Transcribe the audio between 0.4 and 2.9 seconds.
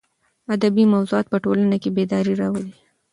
ادبي موضوعات په ټولنه کې بېداري راولي.